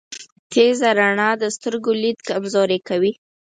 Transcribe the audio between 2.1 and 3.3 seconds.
کمزوری کوی.